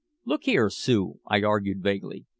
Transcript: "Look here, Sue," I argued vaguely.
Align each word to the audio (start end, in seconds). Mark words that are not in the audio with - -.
"Look 0.25 0.45
here, 0.45 0.71
Sue," 0.71 1.19
I 1.27 1.43
argued 1.43 1.83
vaguely. 1.83 2.25